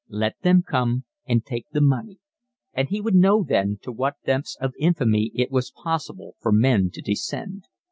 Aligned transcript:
Let 0.09 0.41
them 0.41 0.63
come 0.67 1.03
and 1.27 1.45
take 1.45 1.69
the 1.69 1.79
money, 1.79 2.17
and 2.73 2.89
he 2.89 2.99
would 2.99 3.13
know 3.13 3.43
then 3.47 3.77
to 3.83 3.91
what 3.91 4.15
depths 4.25 4.57
of 4.59 4.73
infamy 4.79 5.29
it 5.35 5.51
was 5.51 5.69
possible 5.69 6.33
for 6.39 6.51
men 6.51 6.89
to 6.93 7.01
descend. 7.03 7.65